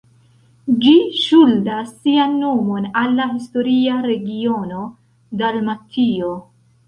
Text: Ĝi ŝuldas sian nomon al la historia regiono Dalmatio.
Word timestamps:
Ĝi 0.83 0.93
ŝuldas 1.23 1.91
sian 2.05 2.33
nomon 2.45 2.87
al 3.03 3.13
la 3.19 3.27
historia 3.35 3.99
regiono 4.07 4.81
Dalmatio. 5.43 6.33